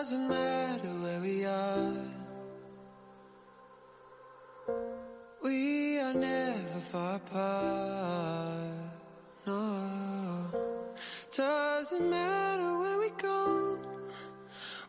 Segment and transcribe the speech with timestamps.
[0.00, 1.92] Doesn't matter where we are.
[5.44, 8.62] We are never far apart.
[9.46, 9.76] No.
[11.36, 13.76] Doesn't matter where we go.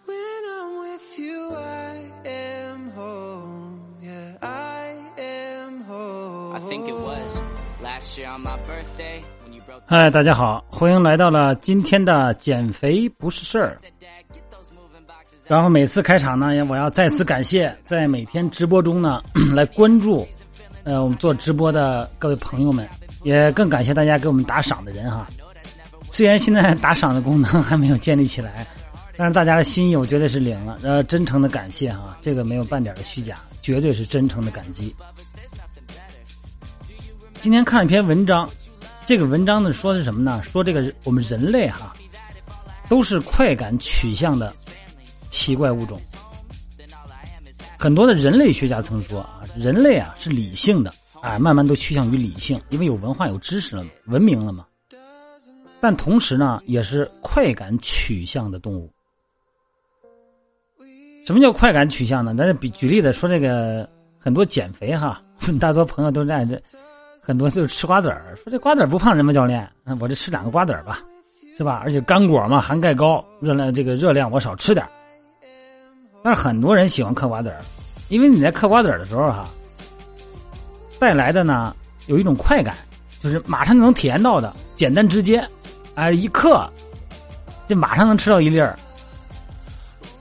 [0.05, 3.81] When I'm with you, I am home.
[4.01, 6.55] Yeah, I am home.
[6.55, 7.37] I think it was
[7.83, 13.77] last year on my birthday when you broke 嗨，大家好，欢迎来到了今天的减肥不是事儿。
[15.51, 19.21] 然后每次开场呢，我要再次感谢在每天直播中呢
[19.53, 20.25] 来关注，
[20.85, 22.87] 呃，我们做直播的各位朋友们，
[23.23, 25.27] 也更感谢大家给我们打赏的人哈。
[26.09, 28.65] 虽然现在打赏的功能还没有建立起来，
[29.17, 34.95] 但是大家的心意我绝对是领了，呃，真诚的感谢哈，这个没有半点的虚假，绝对是真诚的感激。
[37.41, 38.49] 今天看了一篇文章，
[39.05, 40.41] 这个文章呢说的是什么呢？
[40.41, 41.93] 说这个我们人类哈，
[42.87, 44.53] 都是快感取向的
[45.31, 45.99] 奇怪物种。
[47.79, 54.67] 很多的人类学家曾说啊，人类啊是理性的啊，慢慢都趋向于理性，因为有文化、有知识了嘛，文明了嘛。
[55.79, 58.87] 但同时呢，也是快感取向的动物。
[61.25, 62.35] 什么叫快感取向呢？
[62.37, 63.89] 咱这比举例子说，这个
[64.19, 65.19] 很多减肥哈，
[65.59, 66.61] 大多朋友都在这，
[67.19, 69.33] 很多就吃瓜子儿，说这瓜子儿不胖人吗？
[69.33, 69.67] 教练，
[69.99, 71.01] 我这吃两个瓜子儿吧，
[71.57, 71.81] 是吧？
[71.83, 74.87] 而且干果嘛，含钙高，热量这个热量我少吃点
[76.23, 77.61] 但是很多人喜欢嗑瓜子儿，
[78.09, 79.49] 因为你在嗑瓜子儿的时候哈，
[80.99, 82.75] 带来的呢有一种快感，
[83.19, 85.43] 就是马上就能体验到的，简单直接，
[85.95, 86.69] 哎，一嗑，
[87.65, 88.77] 就马上能吃到一粒儿。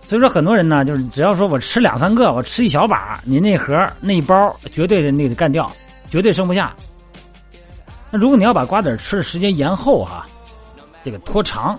[0.06, 5.70] 所以说，很多人呢，就是只要说我吃两三个，我吃一小把，你那盒那一包绝对的那个干掉，
[6.08, 6.74] 绝对剩不下。
[8.10, 10.26] 那如果你要把瓜子吃的时间延后哈，
[11.04, 11.78] 这个拖长，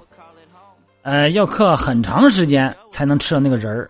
[1.01, 3.89] 呃，要嗑很长时间才能吃到那个仁儿。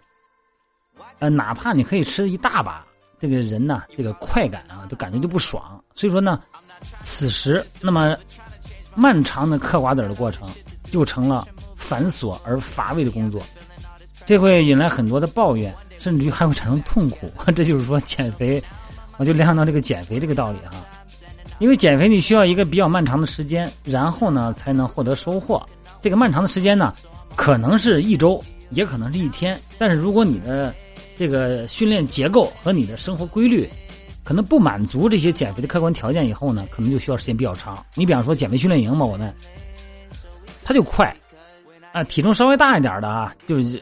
[1.22, 2.84] 呃，哪怕你可以吃一大把，
[3.20, 5.80] 这个人呢，这个快感啊，都感觉就不爽。
[5.94, 6.42] 所以说呢，
[7.04, 8.18] 此时那么
[8.96, 10.50] 漫长的嗑瓜子的过程，
[10.90, 13.40] 就成了繁琐而乏味的工作，
[14.26, 17.32] 这会引来很多的抱怨，甚至于还会产生痛苦。
[17.56, 18.62] 这就是说减肥，
[19.18, 20.84] 我就联想到这个减肥这个道理哈。
[21.60, 25.64] 因为减肥你需要一个比较漫长的时间，然后呢才能获得收获。
[26.02, 26.92] 这个漫长的时间呢，
[27.36, 29.62] 可能是一周，也可能是一天。
[29.78, 30.74] 但是如果你的
[31.22, 33.70] 这个训练结构和你的生活规律，
[34.24, 37.86] 可能不满足这些减肥的客观条件以后呢，可能就需要时间比较长。
[37.94, 39.32] 你比方说减肥训练营嘛，我们
[40.64, 41.16] 它就快
[41.92, 43.80] 啊，体重稍微大一点的啊，就是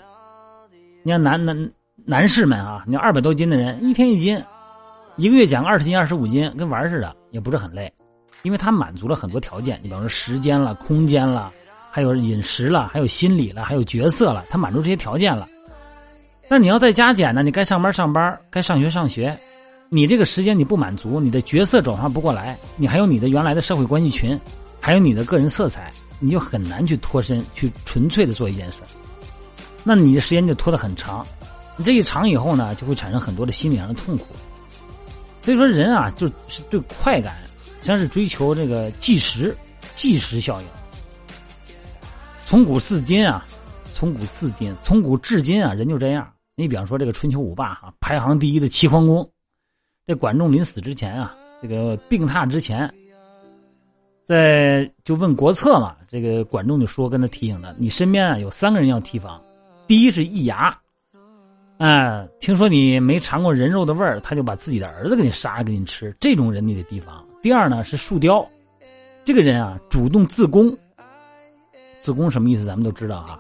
[1.01, 1.71] 你看男男
[2.03, 4.37] 男士们啊，你二百多斤的人，一天一斤，
[5.15, 7.89] 一个月减个二十斤、二十五斤，跟玩似的，也不是很累，
[8.43, 11.53] 因为它满足了很多条件，你比方说时间了、空间了，
[11.89, 15.47] 还有饮食了，还有心理了，还有角色了，它满足这些条件了。
[16.49, 19.37] 但你要在家减呢，你该上班上班，该上学上学，
[19.87, 24.37] 你这个时间你不满足，你的角色转换不过来，你还有你的原来的社会关系群，
[24.81, 28.79] 还有你的个人色彩，你就很难去脱身，去纯粹的做一件事。
[29.83, 31.25] 那你的时间就拖得很长，
[31.77, 34.25] 你这一长以后呢，就会产生很多的心理上的痛苦。
[35.43, 39.55] 所以说，人啊，就是对快感，实际上是追求这个即时、
[39.93, 40.67] 即时效应。
[42.43, 43.45] 从古至今啊，
[43.93, 46.27] 从古至今，从古至今啊，人就这样。
[46.59, 49.25] 你比方说这个春秋五霸哈，排行第一的齐桓公，
[50.05, 52.93] 这管仲临死之前啊，这个病榻之前，
[54.25, 59.41] 在就问国策嘛，这个管仲就说跟他提醒他，你身边啊有三个人要提防，
[59.87, 60.77] 第一是易牙，
[61.77, 67.25] 哎，听说你没尝过人肉的味儿，他就把自己的儿子给你杀了给你吃，这种人你得提防。
[67.41, 68.45] 第二呢是树雕，
[69.23, 70.77] 这个人啊主动自宫，
[72.01, 73.39] 自宫什么意思咱们都知道哈，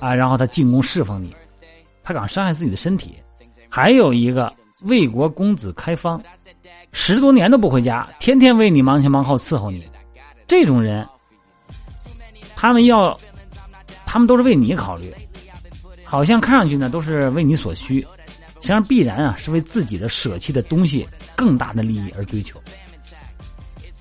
[0.00, 1.32] 啊，然后他进宫侍奉你。
[2.06, 3.16] 他敢伤害自己的身体，
[3.68, 4.52] 还有一个
[4.82, 6.22] 魏国公子开方，
[6.92, 9.84] 十多年都不回家，天天为你忙前忙后伺候你。
[10.46, 11.04] 这种人，
[12.54, 13.18] 他们要，
[14.04, 15.12] 他们都是为你考虑，
[16.04, 22.62] 好像看上去呢都是为你所需，实际上必然啊是为自己的舍弃的东西更大的利益而追求。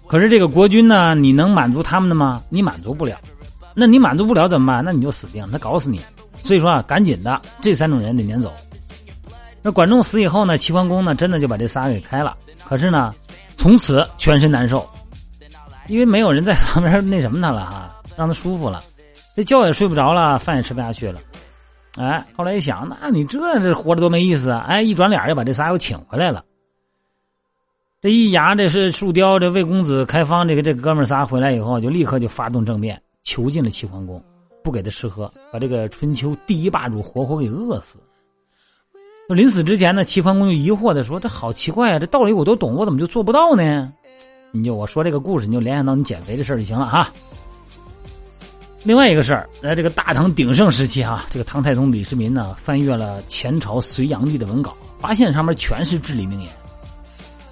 [0.06, 2.44] 可是这个国君呢，你能满足他们的吗？
[2.50, 3.20] 你满足不了，
[3.74, 4.86] 那你满足不了怎么办？
[4.86, 6.00] 那你就死定了，他搞死你。
[6.46, 8.54] 所以说啊，赶紧的，这三种人得撵走。
[9.64, 12.38] 那管仲死以后呢，齐桓公呢，真的就把这仨给开了。
[12.64, 13.14] 可是呢，
[13.58, 14.88] 从此全身难受，
[15.88, 18.84] 因为没有人在旁边那什么他了哈，让他舒服了，
[19.36, 21.20] 这觉也睡不着了，饭也吃不下去了。
[21.98, 24.66] 哎，后来一想，那你这这活着多没意思啊！
[24.68, 26.44] 哎，一转脸又把这仨又请回来了。
[28.02, 34.24] 这一牙，这是树雕，这魏公子开方，这个这哥们仨回来以后，就立刻就发动政变，囚禁了齐桓公。
[34.66, 38.00] 不给他吃喝，把这个春秋第一霸主活活给饿死。
[39.30, 43.94] 临死之前呢，齐桓公就疑惑的说：“这好奇怪啊，这道理我都懂，我怎么就做不到呢？”
[44.52, 47.12] 你就我说这个故事，你就联想到你减肥的事就行了哈。
[48.84, 56.52] 另外一个事儿，在这个大唐鼎盛时期哈，这个唐太宗李世民呢，翻阅了前朝隋炀帝的文稿，发现上面全是至理名言，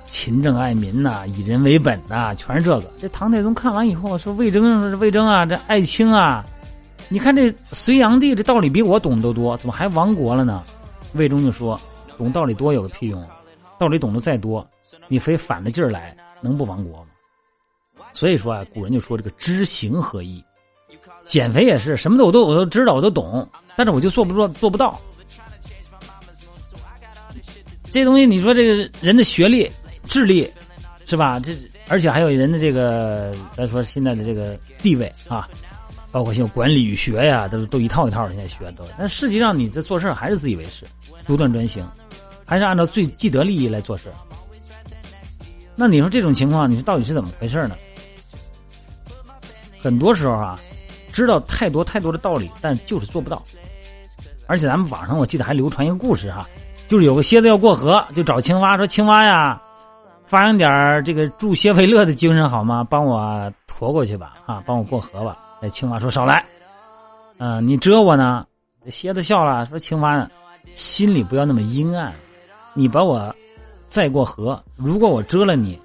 [0.09, 2.83] 勤政爱民呐，以人为本呐，全是这个。
[3.01, 6.45] 这唐太宗看完以后说：“魏征，魏征啊，这爱卿啊，
[7.13, 10.63] 你看这隋炀帝这道理比我懂得都多，怎么还亡国了呢？”
[11.13, 11.79] 魏征就说
[12.17, 13.23] ：“懂道理多有个屁用？
[13.77, 14.67] 道理懂得再多，
[15.07, 17.07] 你非反着劲儿来，能不亡国吗？”
[18.13, 20.43] 所以说啊，古人就说这个知行合一。
[21.27, 24.99] 减肥也是什么的，我都我都知道，我都懂，但是我就做不做做不到。
[27.91, 29.71] 这东西你说这个人的学历、
[30.07, 30.51] 智力，
[31.05, 31.39] 是吧？
[31.39, 31.55] 这
[31.87, 35.47] 而且还有人的这个，咱说现在的这个地位啊，
[36.13, 38.85] 包括像管理与学呀，都都一套一套的现在学都。
[38.97, 40.85] 但实际上你这做事还是自以为是，
[41.27, 41.85] 独断专行，
[42.45, 44.09] 还是按照最既得利益来做事。
[45.75, 47.75] 那你说这种情况，你说到底是怎么回事呢？
[49.81, 50.57] 很多时候啊。
[51.11, 53.39] 知道太多太多的道理，但就是做不到。
[54.47, 56.49] 而且咱们网上我记得还流传一个故事哈，
[56.87, 59.61] 就是有个蝎子要过河，就找青蛙说：“青蛙呀，
[60.25, 62.83] 发扬点这个助蝎为乐的精神好吗？
[62.83, 66.45] 帮我驮过去吧，啊，帮我过河吧。”那青蛙说：“少来，
[67.37, 68.45] 嗯，你蛰我呢？”
[68.91, 70.29] 蝎子笑了说：“青蛙，
[70.75, 72.13] 心里不要那么阴暗，
[72.73, 73.33] 你把我
[73.87, 75.79] 载过河，如果我蛰了你，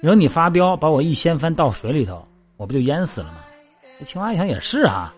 [0.00, 2.26] 惹你发飙，把我一掀翻到水里头，
[2.56, 3.40] 我不就淹死了吗？”
[4.00, 5.14] 这青蛙一想也是啊，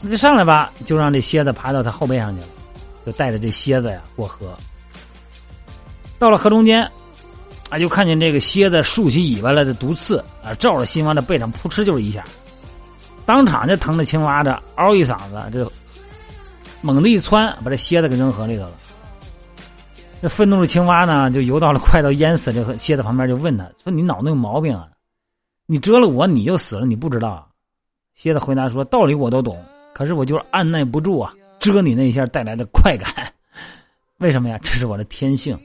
[0.00, 2.46] 那就上来吧，就让这蝎子爬到他后背上去了，
[3.04, 4.56] 就带着这蝎子呀过河。
[6.16, 6.88] 到了河中间，
[7.70, 12.24] 啊，就看见这个蝎子竖起尾巴来的毒刺啊，照着青蛙的背上扑哧就是一下，
[13.30, 15.72] 当场就疼的青蛙这嗷一嗓子，这
[16.80, 18.72] 猛地一窜，把这蝎子给扔河里头了。
[20.20, 24.88] 这愤怒的青蛙呢，就游到了快到淹死这蝎子旁边，就问他说：“你脑子有毛病啊？
[25.66, 27.46] 你蛰了我，你就死了，你不知道啊？”
[28.16, 29.56] 蝎子回答说：“道理我都懂，
[29.94, 33.32] 可是我就是按耐不住啊，蛰你那一下带来的快感，
[34.18, 34.58] 为什么呀？
[34.60, 35.56] 这是我的天性。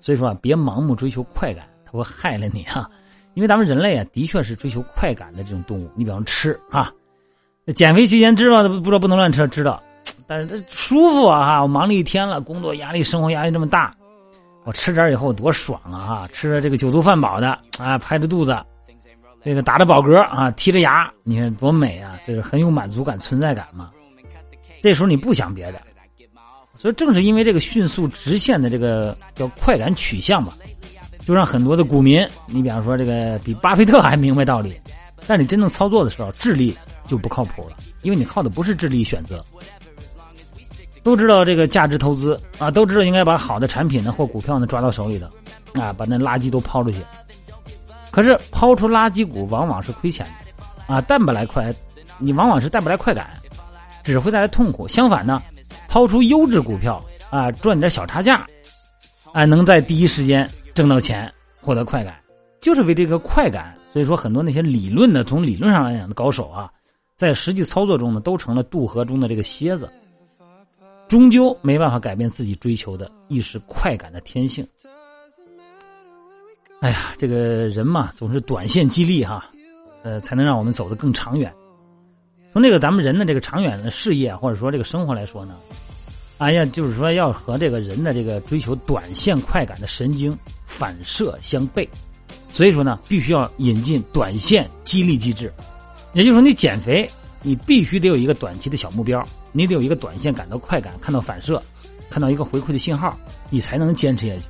[0.00, 2.88] 所以说啊，别盲目追求快感，它会害了你啊。
[3.36, 5.90] 因为咱们人类啊，的确是追求快感的这种动物。
[5.94, 6.90] 你比方吃啊，
[7.74, 9.82] 减肥期间知道不知道不能乱吃，知道，
[10.26, 11.62] 但是这舒服啊哈！
[11.62, 13.92] 我忙了一天了，工作压力、生活压力这么大，
[14.64, 16.28] 我吃点以后多爽啊哈！
[16.32, 18.56] 吃着这个酒足饭饱的啊，拍着肚子。”
[19.44, 22.18] 这个打着饱嗝啊，剔着牙，你看多美啊！
[22.26, 23.92] 这是很有满足感、存在感嘛。
[24.82, 25.80] 这时候你不想别的，
[26.74, 30.54] 所以正是因为这个迅速直线的这个叫快感取向嘛，
[31.26, 34.80] 就让很多的股民，你比方说这个比巴菲特还明白道理，
[35.26, 36.74] 但你真正操作的时候，智力
[37.04, 39.44] 就不靠谱了，因为你靠的不是智力选择。
[41.02, 45.26] 都知道这个价值投资啊，都知道应该把好的产品呢或股票呢抓到手里头，
[45.80, 46.98] 啊，把那垃圾都抛出去。
[48.12, 51.74] 可是抛出垃圾股往往是亏钱的，啊，带不来快，
[52.18, 53.30] 你往往是带不来快感，
[54.04, 54.86] 只会带来痛苦。
[54.86, 55.42] 相反呢，
[55.88, 58.46] 抛出优质股票啊，赚点小差价，
[59.32, 62.14] 啊，能在第一时间挣到钱，获得快感，
[62.60, 63.74] 就是为这个快感。
[63.94, 66.70] 所以说，很多那些理论的，从理论上来讲的高手啊，
[67.16, 69.88] 在实际操作中呢，都成了渡河中的这个蝎子，
[71.08, 74.66] 终究没办法改变自己追求的一时快感的天性。
[76.82, 79.46] 哎呀，这个人嘛，总是短线激励哈，
[80.02, 81.50] 呃，才能让我们走得更长远。
[82.52, 85.56] 从这个咱们人的这个长远的事业或者说这个生活来说呢，
[86.38, 91.88] 哎呀，就是说要和这个人的这个追求短线快感的神经反射相悖。
[92.50, 95.52] 所以说呢，必须要引进短线激励机制。
[96.12, 97.10] 也就是说，你减肥，
[97.42, 101.62] 你必须得有一个短期的小目标，你得有一个短线感到快感，看到反射，
[102.10, 103.18] 看到一个回馈的信号，
[103.50, 104.42] 你才能坚持下去。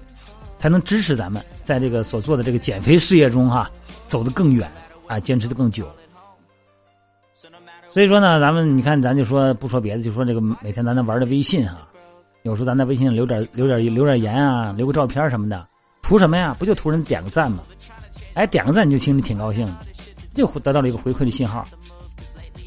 [0.58, 3.70] 才能支持咱们在这个所做的这个减肥事业中哈
[4.08, 4.68] 走得更远
[5.06, 5.86] 啊，坚持的更久。
[7.96, 11.78] 所以说呢，咱们你看，咱就说不说别的，就说这个每天咱在玩的微信哈，
[12.42, 15.66] 有时候咱在微信上留点留点留点言啊，留个照片什么的，
[16.02, 16.54] 图什么呀？
[16.58, 17.62] 不就图人点个赞吗？
[18.34, 19.76] 哎，点个赞你就心里挺高兴的，
[20.34, 21.66] 就得到了一个回馈的信号。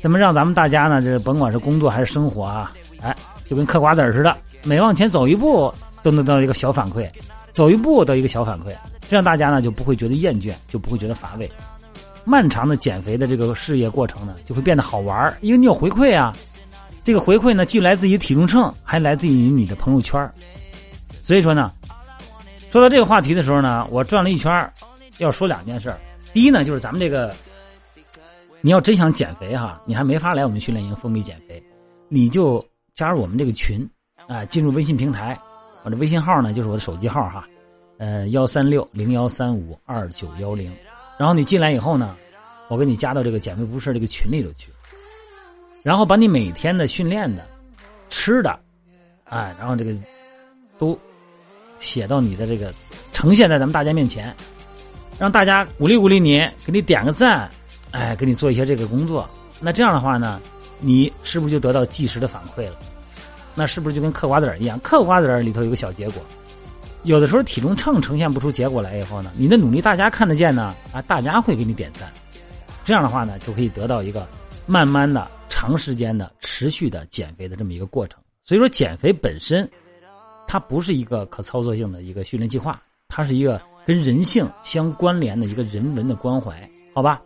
[0.02, 1.00] 怎么让咱们大家呢？
[1.00, 5.72] 这甭管是工作还是生活啊，哎，就跟嗑瓜子似的，每往前走一步
[6.02, 7.08] 都能得到一个小反馈。
[7.54, 8.76] 走一步得一个小反馈，
[9.08, 11.48] 这样大家呢就不会觉得厌倦，就不会觉得乏味。
[12.26, 16.36] 漫长的减肥的这个事业过程呢，就会变得好玩因为你有回馈啊。
[17.02, 20.32] 这个回馈呢，既来自于体重秤，还来自于你的朋友圈
[21.22, 21.72] 所以说呢，
[22.70, 24.74] 说到这个话题的时候呢，我转了一圈
[25.18, 25.96] 要说两件事
[26.34, 27.34] 第一呢，就是咱们这个
[28.62, 31.64] 你要真想减肥哈，你还没法来我们训练营封闭减肥，
[32.10, 33.90] 你就加入我们这个群
[34.28, 35.40] 啊，进入微信平台，
[35.84, 37.48] 我的微信号呢就是我的手机号哈，
[37.98, 40.72] 呃幺三六零幺三五二九幺零，
[41.20, 42.16] 然后你进来以后呢，
[42.70, 44.72] 我给你加到这个减肥不是这个群里头去，
[45.84, 47.46] 然后把你每天的训练的、
[48.10, 48.58] 吃的，
[49.26, 49.94] 哎，然后这个
[50.78, 50.98] 都
[51.78, 52.74] 写到你的这个
[53.12, 54.34] 呈现在咱们大家面前，
[55.20, 57.52] 让大家鼓励鼓励你，给你点个赞。
[57.92, 59.28] 哎，给你做一些这个工作，
[59.60, 60.40] 那这样的话呢，
[60.80, 62.78] 你是不是就得到即时的反馈了？
[63.56, 64.80] 那是不是就跟嗑瓜子儿一样？
[64.82, 66.24] 嗑瓜子儿里头有个小结果，
[67.04, 72.12] 有的时候体重秤呈现不出结果来以后呢，你的努力大家看得见呢，啊，大家会给你点赞。
[72.84, 74.28] 这样的话呢，就可以得到一个
[74.66, 78.20] 慢慢的、长时间的、持续的减肥的这么一个过程。
[78.44, 79.70] 所以说，减肥本身
[80.48, 87.22] 它不是一个可操作性的一个训练计划，它是一个跟人性相关联的一个人文的关怀，好吧？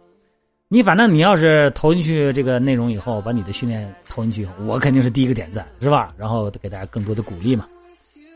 [0.68, 6.14] 你反正你要是投进去这个内容以后，把你的训练投进去，我肯定是第一个点赞，是吧？
[6.18, 7.68] 然后给大家更多的鼓励嘛。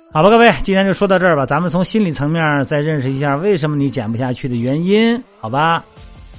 [0.10, 1.46] 好了，各位，今天就说到这儿吧。
[1.46, 5.84] 咱们从心理层面再认识一下为什么你减不下去的原因，好吧？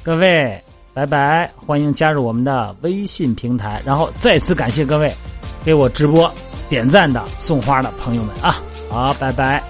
[0.02, 0.60] 各位，
[0.94, 3.80] 拜拜，欢迎加入我们的微信平台。
[3.84, 5.14] 然后再次感谢各位
[5.64, 6.32] 给我直播
[6.68, 8.56] 点赞的、送花的朋友们啊！
[8.90, 9.62] 好，拜拜。